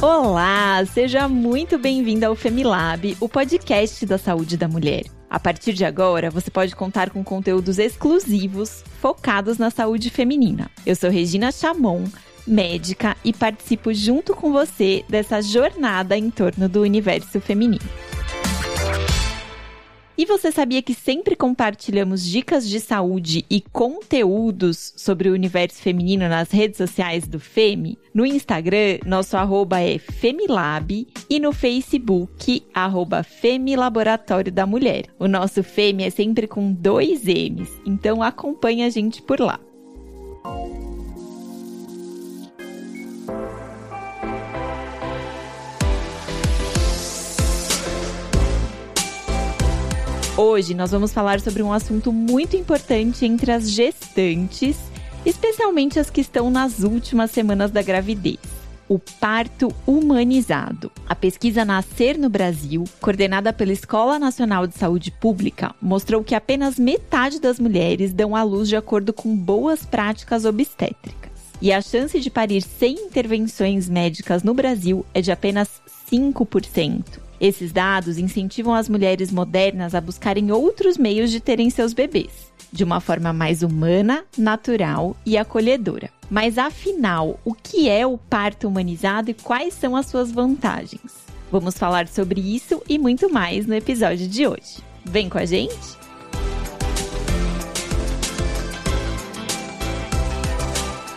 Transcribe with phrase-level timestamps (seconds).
[0.00, 5.06] Olá, seja muito bem-vinda ao Femilab, o podcast da saúde da mulher.
[5.28, 10.70] A partir de agora, você pode contar com conteúdos exclusivos focados na saúde feminina.
[10.86, 12.04] Eu sou Regina Chamon,
[12.46, 17.84] médica, e participo junto com você dessa jornada em torno do universo feminino.
[20.18, 26.28] E você sabia que sempre compartilhamos dicas de saúde e conteúdos sobre o universo feminino
[26.28, 27.96] nas redes sociais do Femi?
[28.12, 35.04] No Instagram, nosso arroba é Femilab e no Facebook, arroba Femilaboratório da Mulher.
[35.20, 39.60] O nosso Femi é sempre com dois M's, então acompanha a gente por lá.
[50.40, 54.76] Hoje nós vamos falar sobre um assunto muito importante entre as gestantes,
[55.26, 58.38] especialmente as que estão nas últimas semanas da gravidez.
[58.88, 60.92] O parto humanizado.
[61.08, 66.78] A pesquisa Nascer no Brasil, coordenada pela Escola Nacional de Saúde Pública, mostrou que apenas
[66.78, 71.32] metade das mulheres dão à luz de acordo com boas práticas obstétricas.
[71.60, 75.68] E a chance de parir sem intervenções médicas no Brasil é de apenas
[76.08, 77.26] 5%.
[77.40, 82.82] Esses dados incentivam as mulheres modernas a buscarem outros meios de terem seus bebês, de
[82.82, 86.10] uma forma mais humana, natural e acolhedora.
[86.28, 91.28] Mas afinal, o que é o parto humanizado e quais são as suas vantagens?
[91.50, 94.82] Vamos falar sobre isso e muito mais no episódio de hoje.
[95.04, 95.96] Vem com a gente?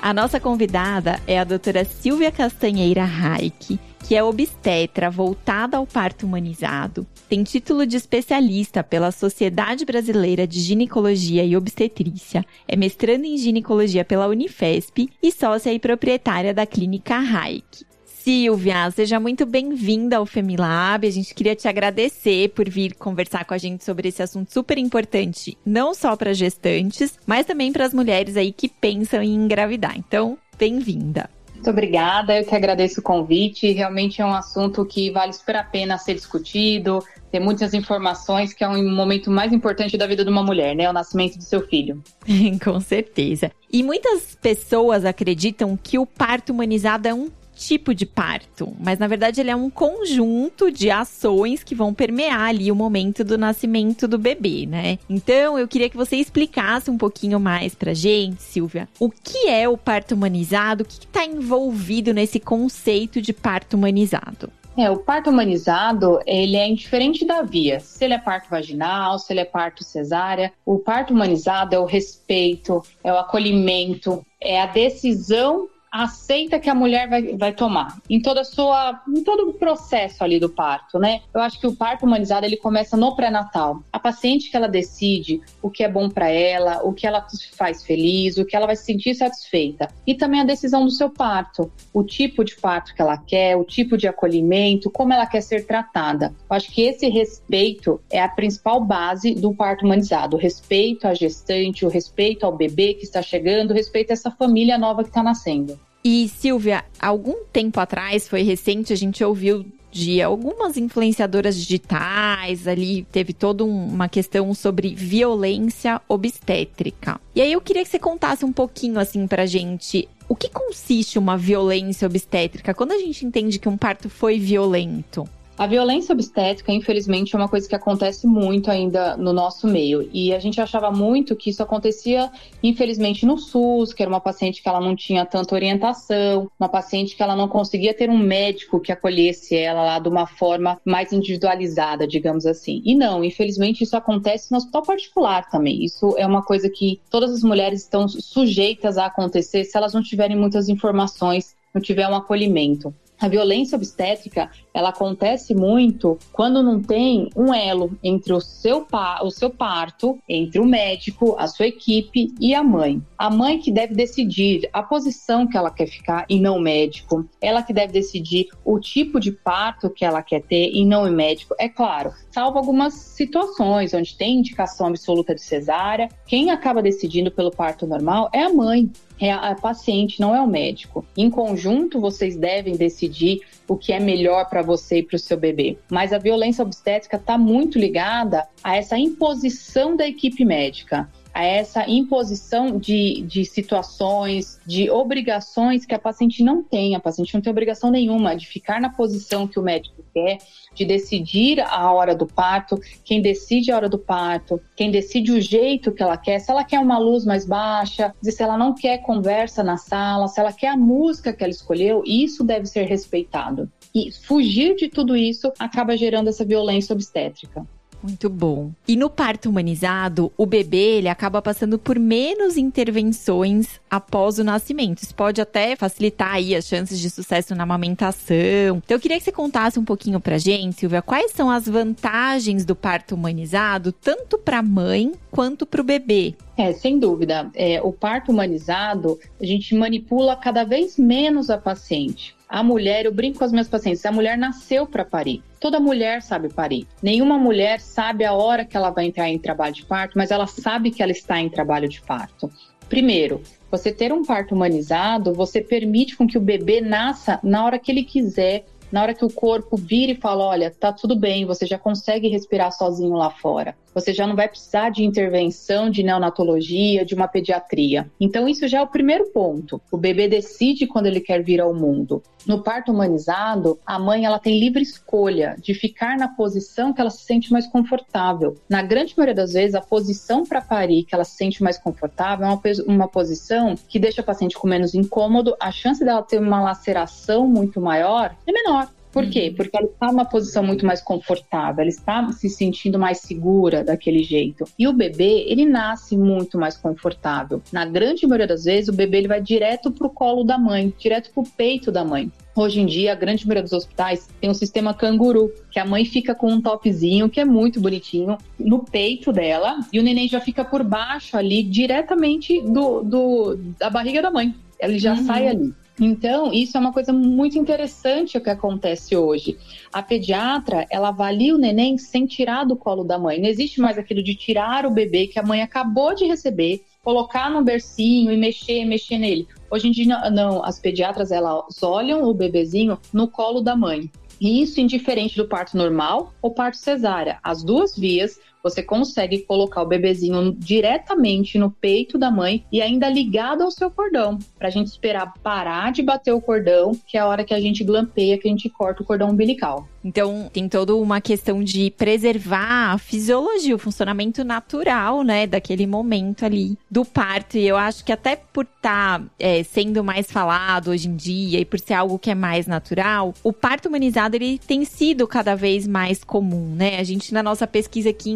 [0.02, 3.80] A nossa convidada é a doutora Silvia Castanheira Raik,
[4.12, 10.59] que é obstetra voltada ao parto humanizado, tem título de especialista pela Sociedade Brasileira de
[10.59, 17.20] Ginecologia e Obstetrícia, é mestrando em ginecologia pela Unifesp e sócia e proprietária da clínica
[17.20, 17.86] Raik.
[18.06, 21.08] Silvia, seja muito bem-vinda ao Femilab.
[21.08, 24.78] A gente queria te agradecer por vir conversar com a gente sobre esse assunto super
[24.78, 29.97] importante, não só para gestantes, mas também para as mulheres aí que pensam em engravidar.
[29.97, 31.30] Então, bem-vinda.
[31.61, 33.72] Muito obrigada, eu que agradeço o convite.
[33.72, 38.63] Realmente é um assunto que vale super a pena ser discutido, ter muitas informações, que
[38.63, 40.89] é um momento mais importante da vida de uma mulher, né?
[40.89, 42.01] O nascimento do seu filho.
[42.63, 43.51] Com certeza.
[43.72, 47.29] E muitas pessoas acreditam que o parto humanizado é um
[47.61, 52.49] tipo de parto, mas na verdade ele é um conjunto de ações que vão permear
[52.49, 54.97] ali o momento do nascimento do bebê, né?
[55.07, 59.69] Então eu queria que você explicasse um pouquinho mais pra gente, Silvia, o que é
[59.69, 64.51] o parto humanizado, o que está envolvido nesse conceito de parto humanizado.
[64.78, 67.79] É, o parto humanizado, ele é indiferente da via.
[67.79, 70.51] Se ele é parto vaginal, se ele é parto cesárea.
[70.66, 76.75] O parto humanizado é o respeito, é o acolhimento, é a decisão aceita que a
[76.75, 81.22] mulher vai, vai tomar em toda sua em todo o processo ali do parto, né?
[81.34, 83.84] Eu acho que o parto humanizado ele começa no pré-natal.
[83.91, 87.84] A paciente que ela decide o que é bom para ela, o que ela faz
[87.84, 91.69] feliz, o que ela vai se sentir satisfeita e também a decisão do seu parto,
[91.94, 95.66] o tipo de parto que ela quer, o tipo de acolhimento, como ela quer ser
[95.68, 96.34] tratada.
[96.50, 101.13] Eu acho que esse respeito é a principal base do parto humanizado, o respeito à
[101.13, 105.09] gestante, o respeito ao bebê que está chegando, o respeito a essa família nova que
[105.09, 105.81] está nascendo.
[106.03, 113.03] E Silvia, algum tempo atrás, foi recente, a gente ouviu de algumas influenciadoras digitais, ali
[113.12, 117.19] teve toda um, uma questão sobre violência obstétrica.
[117.35, 121.19] E aí eu queria que você contasse um pouquinho assim pra gente o que consiste
[121.19, 122.73] uma violência obstétrica?
[122.73, 125.28] Quando a gente entende que um parto foi violento?
[125.61, 130.09] A violência obstétrica, infelizmente, é uma coisa que acontece muito ainda no nosso meio.
[130.11, 132.31] E a gente achava muito que isso acontecia,
[132.63, 137.16] infelizmente, no SUS, que era uma paciente que ela não tinha tanta orientação, uma paciente
[137.16, 141.13] que ela não conseguia ter um médico que acolhesse ela lá de uma forma mais
[141.13, 142.81] individualizada, digamos assim.
[142.83, 145.85] E não, infelizmente, isso acontece no hospital particular também.
[145.85, 150.01] Isso é uma coisa que todas as mulheres estão sujeitas a acontecer se elas não
[150.01, 152.91] tiverem muitas informações, não tiver um acolhimento.
[153.22, 158.88] A violência obstétrica, ela acontece muito quando não tem um elo entre o seu,
[159.22, 163.00] o seu parto, entre o médico, a sua equipe e a mãe.
[163.16, 167.23] A mãe que deve decidir a posição que ela quer ficar e não o médico.
[167.40, 171.12] Ela que deve decidir o tipo de parto que ela quer ter e não o
[171.12, 171.53] médico.
[171.59, 177.52] É claro, salvo algumas situações onde tem indicação absoluta de cesárea, quem acaba decidindo pelo
[177.52, 178.90] parto normal é a mãe
[179.22, 181.06] é a paciente, não é o médico.
[181.16, 185.38] Em conjunto, vocês devem decidir o que é melhor para você e para o seu
[185.38, 185.78] bebê.
[185.90, 191.09] Mas a violência obstétrica está muito ligada a essa imposição da equipe médica.
[191.33, 196.95] A essa imposição de, de situações, de obrigações que a paciente não tem.
[196.95, 200.39] A paciente não tem obrigação nenhuma de ficar na posição que o médico quer,
[200.75, 205.41] de decidir a hora do parto, quem decide a hora do parto, quem decide o
[205.41, 208.99] jeito que ela quer, se ela quer uma luz mais baixa, se ela não quer
[208.99, 213.72] conversa na sala, se ela quer a música que ela escolheu, isso deve ser respeitado.
[213.93, 217.66] E fugir de tudo isso acaba gerando essa violência obstétrica.
[218.03, 218.72] Muito bom.
[218.88, 225.03] E no parto humanizado, o bebê ele acaba passando por menos intervenções após o nascimento.
[225.03, 228.78] Isso pode até facilitar aí as chances de sucesso na amamentação.
[228.84, 232.66] Então eu queria que você contasse um pouquinho pra gente, Silvia, quais são as vantagens
[232.66, 236.36] do parto humanizado, tanto para a mãe quanto para o bebê.
[236.58, 237.50] É, sem dúvida.
[237.56, 242.36] É, o parto humanizado, a gente manipula cada vez menos a paciente.
[242.52, 245.42] A mulher, eu brinco com as minhas pacientes, a mulher nasceu para parir.
[245.58, 246.86] Toda mulher sabe parir.
[247.02, 250.46] Nenhuma mulher sabe a hora que ela vai entrar em trabalho de parto, mas ela
[250.46, 252.52] sabe que ela está em trabalho de parto.
[252.90, 257.80] Primeiro, você ter um parto humanizado, você permite com que o bebê nasça na hora
[257.80, 261.46] que ele quiser, na hora que o corpo vira e fala, olha, tá tudo bem,
[261.46, 263.77] você já consegue respirar sozinho lá fora.
[263.93, 268.10] Você já não vai precisar de intervenção de neonatologia, de uma pediatria.
[268.20, 269.82] Então, isso já é o primeiro ponto.
[269.91, 272.24] O bebê decide quando ele quer vir ao mundo.
[272.46, 277.10] No parto humanizado, a mãe ela tem livre escolha de ficar na posição que ela
[277.10, 278.58] se sente mais confortável.
[278.67, 282.48] Na grande maioria das vezes, a posição para parir que ela se sente mais confortável
[282.48, 286.39] é uma, uma posição que deixa a paciente com menos incômodo, a chance dela ter
[286.39, 288.89] uma laceração muito maior é menor.
[289.12, 289.50] Por quê?
[289.50, 289.55] Uhum.
[289.55, 294.24] Porque ela está numa posição muito mais confortável, ela está se sentindo mais segura daquele
[294.24, 294.65] jeito.
[294.79, 297.62] E o bebê, ele nasce muito mais confortável.
[297.72, 300.93] Na grande maioria das vezes, o bebê ele vai direto para o colo da mãe,
[300.98, 302.31] direto para o peito da mãe.
[302.55, 306.03] Hoje em dia, a grande maioria dos hospitais tem um sistema canguru, que a mãe
[306.03, 310.39] fica com um topzinho, que é muito bonitinho, no peito dela, e o neném já
[310.41, 314.53] fica por baixo ali, diretamente do, do da barriga da mãe.
[314.79, 315.25] Ele já uhum.
[315.25, 315.74] sai ali.
[316.03, 319.60] Então, isso é uma coisa muito interessante o que acontece hoje.
[319.94, 323.39] A pediatra, ela avalia o neném sem tirar do colo da mãe.
[323.39, 327.51] Não existe mais aquilo de tirar o bebê que a mãe acabou de receber, colocar
[327.51, 329.48] no bercinho e mexer, mexer nele.
[329.70, 334.10] Hoje em dia, não, as pediatras, elas olham o bebezinho no colo da mãe.
[334.39, 337.38] E isso indiferente do parto normal ou parto cesárea.
[337.44, 343.10] As duas vias você consegue colocar o bebezinho diretamente no peito da mãe e ainda
[343.10, 347.22] ligado ao seu cordão, para a gente esperar parar de bater o cordão, que é
[347.22, 349.88] a hora que a gente glampeia, que a gente corta o cordão umbilical.
[350.03, 356.43] Então, tem toda uma questão de preservar a fisiologia, o funcionamento natural, né, daquele momento
[356.43, 357.57] ali do parto.
[357.57, 361.60] E eu acho que até por estar tá, é, sendo mais falado hoje em dia
[361.60, 365.55] e por ser algo que é mais natural, o parto humanizado ele tem sido cada
[365.55, 367.00] vez mais comum, né?
[367.00, 368.31] A gente na nossa pesquisa aqui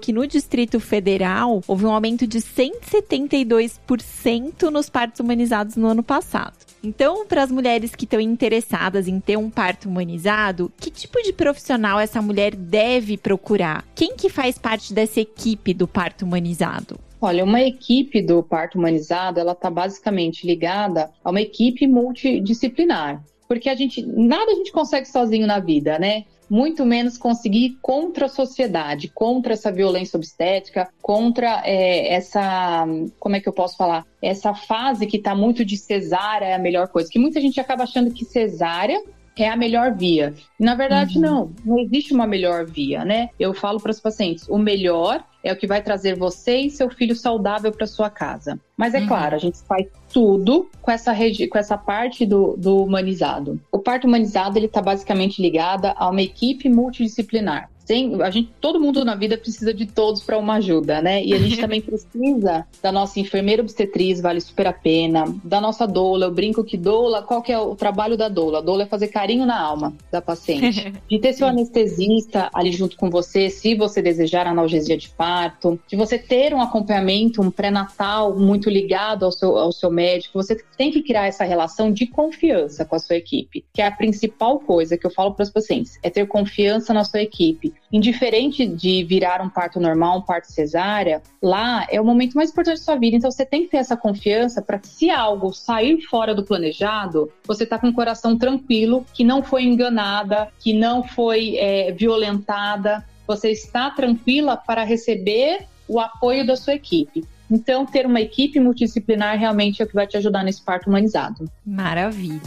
[0.00, 6.56] que no Distrito Federal houve um aumento de 172% nos partos humanizados no ano passado.
[6.82, 11.32] Então, para as mulheres que estão interessadas em ter um parto humanizado, que tipo de
[11.32, 13.84] profissional essa mulher deve procurar?
[13.94, 16.98] Quem que faz parte dessa equipe do parto humanizado?
[17.20, 23.68] Olha, uma equipe do parto humanizado, ela está basicamente ligada a uma equipe multidisciplinar, porque
[23.68, 26.24] a gente nada a gente consegue sozinho na vida, né?
[26.48, 32.86] Muito menos conseguir contra a sociedade, contra essa violência obstétrica, contra é, essa,
[33.18, 34.06] como é que eu posso falar?
[34.22, 37.84] Essa fase que está muito de cesárea é a melhor coisa, que muita gente acaba
[37.84, 39.02] achando que cesárea
[39.42, 40.34] é a melhor via.
[40.58, 41.22] Na verdade, uhum.
[41.22, 43.30] não, não existe uma melhor via, né?
[43.38, 46.90] Eu falo para os pacientes, o melhor é o que vai trazer você e seu
[46.90, 48.58] filho saudável para sua casa.
[48.76, 49.06] Mas é uhum.
[49.06, 53.60] claro, a gente faz tudo com essa, com essa parte do, do humanizado.
[53.70, 58.78] O parto humanizado ele está basicamente ligada a uma equipe multidisciplinar sem, a gente, todo
[58.78, 61.24] mundo na vida precisa de todos para uma ajuda, né?
[61.24, 65.86] E a gente também precisa da nossa enfermeira obstetriz, vale super a pena, da nossa
[65.86, 66.26] doula.
[66.26, 68.58] Eu brinco que doula, qual que é o trabalho da doula?
[68.58, 70.92] A doula é fazer carinho na alma da paciente.
[71.08, 75.96] De ter seu anestesista ali junto com você, se você desejar analgesia de parto, de
[75.96, 80.42] você ter um acompanhamento, um pré-natal muito ligado ao seu, ao seu médico.
[80.42, 83.90] Você tem que criar essa relação de confiança com a sua equipe, que é a
[83.90, 88.66] principal coisa que eu falo para os pacientes, é ter confiança na sua equipe indiferente
[88.66, 92.84] de virar um parto normal, um parto cesárea, lá é o momento mais importante da
[92.84, 93.16] sua vida.
[93.16, 97.30] Então você tem que ter essa confiança para que se algo sair fora do planejado,
[97.46, 103.04] você tá com o coração tranquilo, que não foi enganada, que não foi é, violentada.
[103.26, 107.24] Você está tranquila para receber o apoio da sua equipe.
[107.50, 111.50] Então, ter uma equipe multidisciplinar realmente é o que vai te ajudar nesse parto humanizado.
[111.64, 112.40] Maravilha.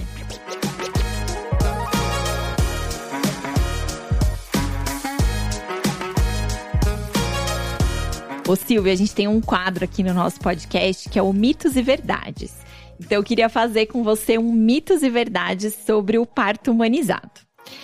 [8.51, 11.77] Ô Silvia, a gente tem um quadro aqui no nosso podcast que é o Mitos
[11.77, 12.53] e Verdades.
[12.99, 17.31] Então eu queria fazer com você um mitos e verdades sobre o parto humanizado.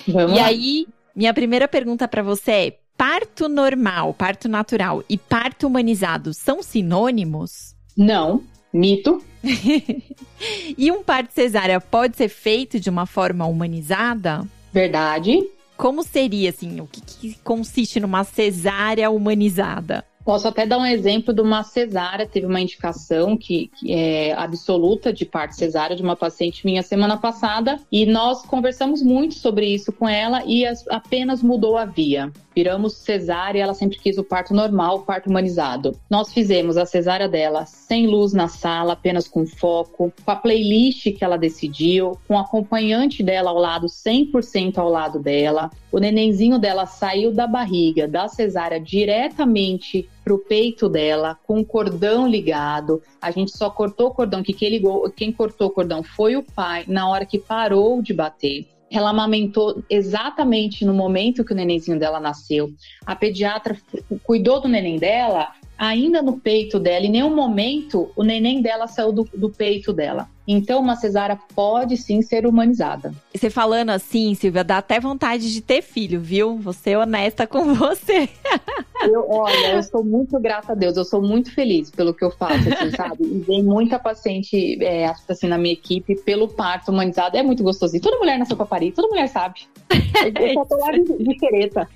[0.05, 0.45] Vamos e lá.
[0.47, 6.61] aí, minha primeira pergunta para você é: parto normal, parto natural e parto humanizado são
[6.61, 7.73] sinônimos?
[7.95, 8.43] Não,
[8.73, 9.23] mito.
[10.77, 14.45] e um parto cesárea pode ser feito de uma forma humanizada?
[14.73, 15.49] Verdade.
[15.77, 20.03] Como seria, assim, o que, que consiste numa cesárea humanizada?
[20.27, 22.27] Posso até dar um exemplo de uma cesárea.
[22.27, 27.15] Teve uma indicação que, que, é absoluta de parte cesárea de uma paciente minha semana
[27.15, 32.29] passada e nós conversamos muito sobre isso com ela e as, apenas mudou a via
[32.57, 35.95] viramos cesárea, ela sempre quis o parto normal, o parto humanizado.
[36.09, 41.03] Nós fizemos a cesárea dela sem luz na sala, apenas com foco, com a playlist
[41.03, 45.69] que ela decidiu, com o acompanhante dela ao lado, 100% ao lado dela.
[45.91, 52.27] O nenenzinho dela saiu da barriga, da cesárea, diretamente pro peito dela, com o cordão
[52.27, 53.01] ligado.
[53.21, 56.43] A gente só cortou o cordão, que quem, ligou, quem cortou o cordão foi o
[56.43, 58.67] pai, na hora que parou de bater.
[58.91, 62.69] Ela amamentou exatamente no momento que o nenenzinho dela nasceu.
[63.05, 63.77] A pediatra
[64.23, 67.05] cuidou do neném dela ainda no peito dela.
[67.05, 70.29] Em nenhum momento o neném dela saiu do, do peito dela.
[70.47, 73.13] Então, uma cesárea pode sim ser humanizada.
[73.35, 76.57] Você falando assim, Silvia, dá até vontade de ter filho, viu?
[76.57, 78.29] Você é honesta com você.
[78.99, 82.31] Eu, olha, eu sou muito grata a Deus, eu sou muito feliz pelo que eu
[82.31, 83.17] faço, assim, sabe?
[83.21, 87.37] E vem muita paciente, é, assim, na minha equipe pelo parto humanizado.
[87.37, 88.01] É muito gostosinho.
[88.01, 89.61] Toda mulher nasceu pra parir, toda mulher sabe.
[89.89, 91.87] Eu só tô lá de, de quereta.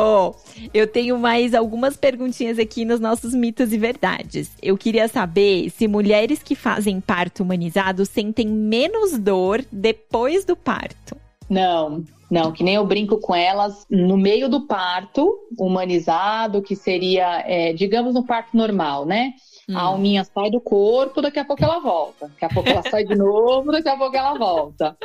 [0.00, 0.34] Ó, oh,
[0.72, 4.48] eu tenho mais algumas perguntinhas aqui nos nossos mitos e verdades.
[4.62, 11.16] Eu queria saber se mulheres que fazem parto humanizado sentem menos dor depois do parto.
[11.50, 17.42] Não, não, que nem eu brinco com elas no meio do parto humanizado, que seria,
[17.44, 19.32] é, digamos, no parto normal, né?
[19.68, 19.76] Hum.
[19.76, 22.28] A alminha sai do corpo, daqui a pouco ela volta.
[22.28, 24.96] Daqui a pouco ela sai de novo, daqui a pouco ela volta.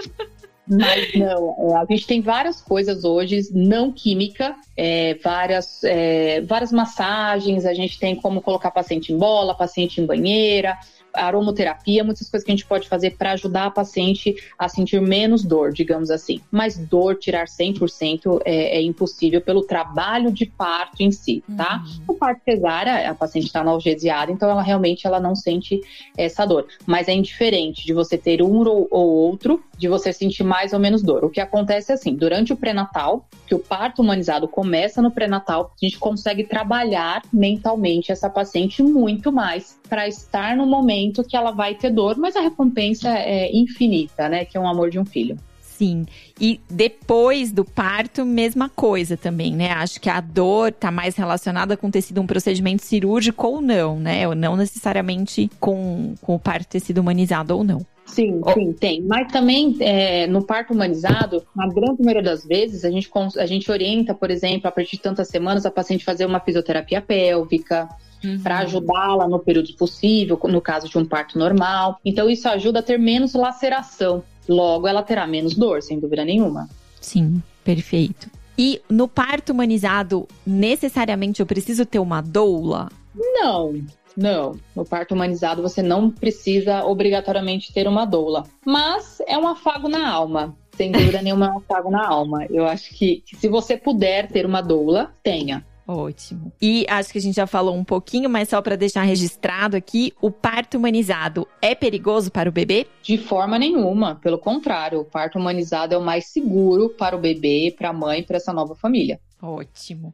[0.67, 6.72] Mas não, é, a gente tem várias coisas hoje, não química, é, várias, é, várias
[6.72, 10.77] massagens, a gente tem como colocar paciente em bola, paciente em banheira,
[11.13, 15.43] aromoterapia, muitas coisas que a gente pode fazer para ajudar a paciente a sentir menos
[15.43, 16.41] dor, digamos assim.
[16.51, 21.84] Mas dor, tirar 100% é, é impossível pelo trabalho de parto em si, tá?
[21.86, 22.03] Uhum.
[22.10, 25.82] O parto cesárea, a paciente está analgesiada, então ela realmente ela não sente
[26.17, 26.67] essa dor.
[26.86, 30.79] Mas é indiferente de você ter um ou, ou outro, de você sentir mais ou
[30.79, 31.24] menos dor.
[31.25, 35.74] O que acontece é assim, durante o pré-natal, que o parto humanizado começa no pré-natal,
[35.75, 41.51] a gente consegue trabalhar mentalmente essa paciente muito mais para estar no momento que ela
[41.51, 44.45] vai ter dor, mas a recompensa é infinita, né?
[44.45, 45.38] Que é um amor de um filho.
[45.60, 46.05] Sim.
[46.39, 49.72] E depois do parto, mesma coisa também, né?
[49.72, 54.00] Acho que a dor tá mais relacionada com ter sido um procedimento cirúrgico ou não,
[54.00, 54.27] né?
[54.27, 57.86] Ou não necessariamente com, com o parto ter sido humanizado ou não.
[58.05, 58.53] Sim, oh.
[58.53, 59.01] sim, tem.
[59.01, 63.72] Mas também é, no parto humanizado, na grande maioria das vezes, a gente, a gente
[63.72, 67.89] orienta, por exemplo, a partir de tantas semanas, a paciente fazer uma fisioterapia pélvica,
[68.24, 68.39] uhum.
[68.39, 72.00] para ajudá-la no período possível, no caso de um parto normal.
[72.03, 74.24] Então, isso ajuda a ter menos laceração.
[74.48, 76.70] Logo, ela terá menos dor, sem dúvida nenhuma.
[77.00, 78.30] Sim, perfeito.
[78.58, 82.89] E no parto humanizado, necessariamente eu preciso ter uma doula?
[83.15, 83.74] Não,
[84.15, 84.58] não.
[84.75, 88.44] No parto humanizado você não precisa obrigatoriamente ter uma doula.
[88.65, 90.56] Mas é um afago na alma.
[90.75, 92.46] Sem dúvida nenhuma é um afago na alma.
[92.50, 95.65] Eu acho que, que se você puder ter uma doula, tenha.
[95.87, 96.51] Ótimo.
[96.61, 100.13] E acho que a gente já falou um pouquinho, mas só para deixar registrado aqui,
[100.21, 102.87] o parto humanizado é perigoso para o bebê?
[103.01, 107.73] De forma nenhuma, pelo contrário, o parto humanizado é o mais seguro para o bebê,
[107.77, 109.19] para a mãe, para essa nova família.
[109.41, 110.13] Ótimo.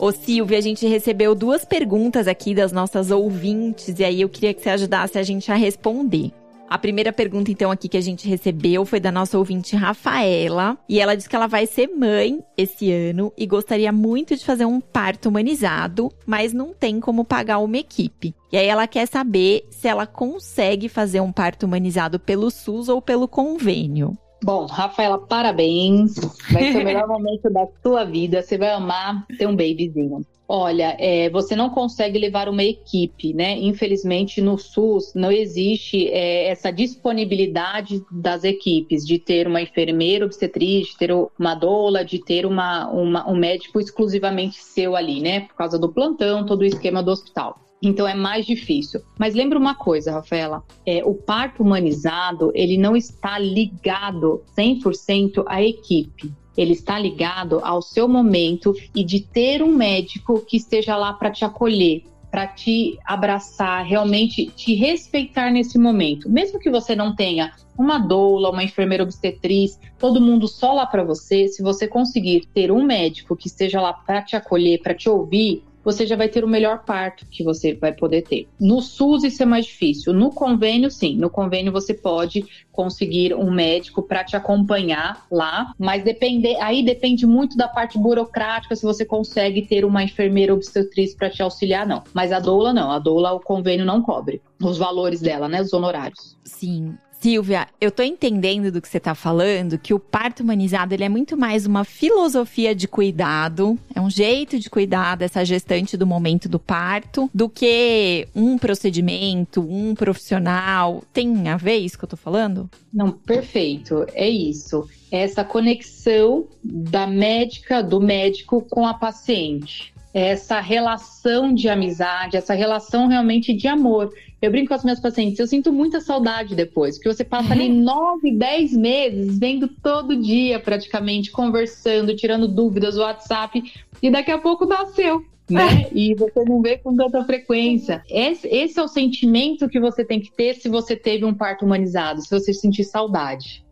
[0.00, 4.54] Ô Silvia, a gente recebeu duas perguntas aqui das nossas ouvintes e aí eu queria
[4.54, 6.30] que você ajudasse a gente a responder.
[6.68, 10.76] A primeira pergunta, então, aqui que a gente recebeu foi da nossa ouvinte Rafaela.
[10.86, 14.66] E ela disse que ela vai ser mãe esse ano e gostaria muito de fazer
[14.66, 18.34] um parto humanizado, mas não tem como pagar uma equipe.
[18.52, 23.00] E aí ela quer saber se ela consegue fazer um parto humanizado pelo SUS ou
[23.00, 24.16] pelo convênio.
[24.42, 26.14] Bom, Rafaela, parabéns.
[26.52, 28.42] Vai ser o melhor momento da sua vida.
[28.42, 30.24] Você vai amar ter um babyzinho.
[30.50, 33.58] Olha, é, você não consegue levar uma equipe, né?
[33.58, 40.86] Infelizmente, no SUS não existe é, essa disponibilidade das equipes de ter uma enfermeira obstetriz,
[40.86, 45.40] de ter uma doula, de ter uma, uma, um médico exclusivamente seu ali, né?
[45.40, 47.67] Por causa do plantão, todo o esquema do hospital.
[47.82, 49.00] Então é mais difícil.
[49.18, 55.62] Mas lembra uma coisa, Rafaela, é, o parto humanizado, ele não está ligado 100% à
[55.62, 61.12] equipe ele está ligado ao seu momento e de ter um médico que esteja lá
[61.12, 66.28] para te acolher, para te abraçar, realmente te respeitar nesse momento.
[66.28, 71.04] Mesmo que você não tenha uma doula, uma enfermeira obstetriz, todo mundo só lá para
[71.04, 75.08] você, se você conseguir ter um médico que esteja lá para te acolher, para te
[75.08, 78.46] ouvir, você já vai ter o melhor parto que você vai poder ter.
[78.60, 80.12] No SUS isso é mais difícil.
[80.12, 81.16] No convênio, sim.
[81.16, 87.26] No convênio você pode conseguir um médico para te acompanhar lá, mas depender, aí depende
[87.26, 92.04] muito da parte burocrática se você consegue ter uma enfermeira obstetriz para te auxiliar, não.
[92.12, 92.90] Mas a doula não.
[92.90, 96.36] A doula o convênio não cobre os valores dela, né, os honorários.
[96.44, 96.98] Sim.
[97.20, 101.08] Silvia, eu tô entendendo do que você tá falando, que o parto humanizado ele é
[101.08, 106.48] muito mais uma filosofia de cuidado, é um jeito de cuidar dessa gestante do momento
[106.48, 111.02] do parto, do que um procedimento, um profissional.
[111.12, 112.70] Tem a ver isso que eu tô falando?
[112.94, 114.06] Não, perfeito.
[114.14, 114.88] É isso.
[115.10, 119.92] É essa conexão da médica, do médico com a paciente.
[120.12, 124.10] Essa relação de amizade, essa relação realmente de amor.
[124.40, 127.68] Eu brinco com as minhas pacientes, eu sinto muita saudade depois, porque você passa ali
[127.68, 127.82] uhum.
[127.82, 133.62] nove, dez meses vendo todo dia praticamente, conversando, tirando dúvidas, WhatsApp,
[134.00, 135.24] e daqui a pouco nasceu.
[135.50, 135.62] Né?
[135.62, 135.90] É.
[135.92, 138.02] E você não vê com tanta frequência.
[138.08, 141.64] Esse, esse, é o sentimento que você tem que ter se você teve um parto
[141.64, 143.64] humanizado, se você sentir saudade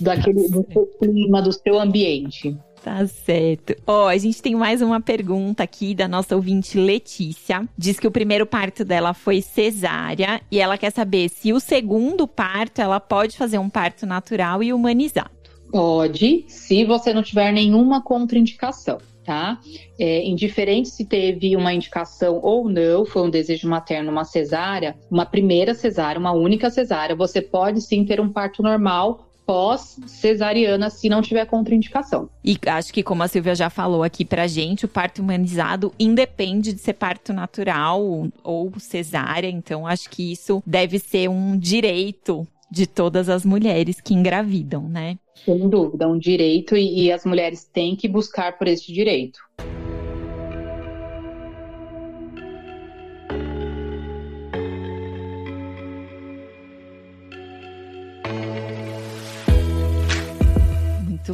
[0.00, 2.56] daquele do seu clima, do seu ambiente.
[2.84, 3.74] Tá certo.
[3.86, 7.66] Ó, oh, a gente tem mais uma pergunta aqui da nossa ouvinte Letícia.
[7.78, 12.28] Diz que o primeiro parto dela foi cesárea e ela quer saber se o segundo
[12.28, 15.30] parto ela pode fazer um parto natural e humanizado.
[15.70, 19.58] Pode, se você não tiver nenhuma contraindicação tá?
[19.98, 25.24] É, indiferente se teve uma indicação ou não, foi um desejo materno, uma cesárea, uma
[25.24, 31.22] primeira cesárea, uma única cesárea, você pode sim ter um parto normal pós-cesariana se não
[31.22, 32.28] tiver contraindicação.
[32.44, 36.72] E acho que, como a Silvia já falou aqui pra gente, o parto humanizado independe
[36.72, 38.02] de ser parto natural
[38.42, 44.14] ou cesárea, então acho que isso deve ser um direito de todas as mulheres que
[44.14, 45.16] engravidam, né?
[45.44, 49.38] Sem dúvida, um direito e, e as mulheres têm que buscar por esse direito.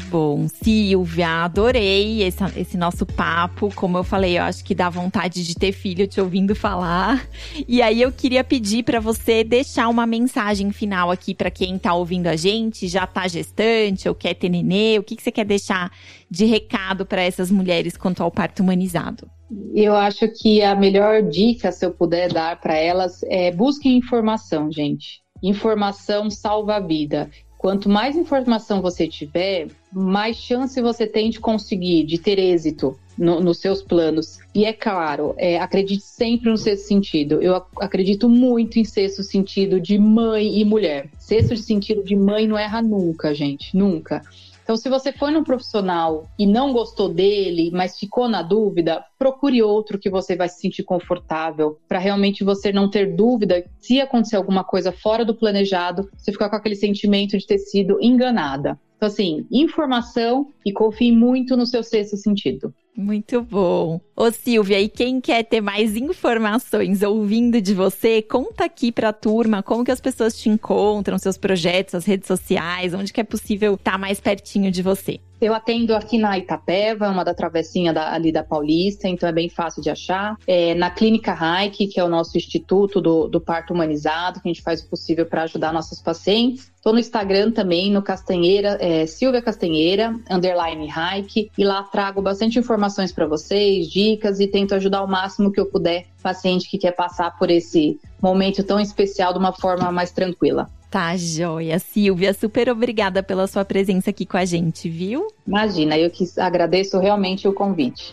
[0.00, 0.48] Muito bom.
[0.48, 3.70] Silvia, adorei esse, esse nosso papo.
[3.74, 7.28] Como eu falei, eu acho que dá vontade de ter filho te ouvindo falar.
[7.68, 11.92] E aí eu queria pedir para você deixar uma mensagem final aqui para quem tá
[11.92, 14.98] ouvindo a gente, já tá gestante ou quer ter nenê.
[14.98, 15.90] O que, que você quer deixar
[16.30, 19.28] de recado para essas mulheres quanto ao parto humanizado?
[19.74, 24.70] Eu acho que a melhor dica, se eu puder dar para elas, é busquem informação,
[24.72, 25.20] gente.
[25.42, 27.28] Informação salva a vida.
[27.61, 33.38] Quanto mais informação você tiver, mais chance você tem de conseguir, de ter êxito no,
[33.38, 34.38] nos seus planos.
[34.55, 37.42] E é claro, é, acredite sempre no sexto sentido.
[37.42, 41.11] Eu acredito muito em sexto sentido de mãe e mulher.
[41.18, 44.23] Sexto sentido de mãe não erra nunca, gente, nunca.
[44.70, 49.61] Então, se você foi num profissional e não gostou dele, mas ficou na dúvida, procure
[49.61, 54.37] outro que você vai se sentir confortável, para realmente você não ter dúvida se acontecer
[54.37, 58.78] alguma coisa fora do planejado, você ficar com aquele sentimento de ter sido enganada.
[58.96, 62.72] Então, assim, informação e confie muito no seu sexto sentido.
[62.96, 64.00] Muito bom.
[64.14, 69.62] Ô Silvia, e quem quer ter mais informações ouvindo de você, conta aqui pra turma
[69.62, 73.74] como que as pessoas te encontram, seus projetos, as redes sociais, onde que é possível
[73.74, 75.20] estar tá mais pertinho de você.
[75.40, 79.48] Eu atendo aqui na Itapeva, uma da travessinha da, ali da Paulista, então é bem
[79.48, 80.37] fácil de achar.
[80.46, 84.53] É, na Clínica Reich, que é o nosso instituto do, do parto humanizado, que a
[84.53, 86.70] gente faz o possível para ajudar nossos pacientes.
[86.76, 92.59] Estou no Instagram também, no Castanheira, é, Silvia Castanheira, underline Reich, e lá trago bastante
[92.59, 96.92] informações para vocês, dicas e tento ajudar ao máximo que eu puder paciente que quer
[96.92, 100.68] passar por esse momento tão especial de uma forma mais tranquila.
[100.90, 101.79] Tá, joia.
[101.79, 105.29] Silvia, super obrigada pela sua presença aqui com a gente, viu?
[105.46, 108.12] Imagina, eu que agradeço realmente o convite.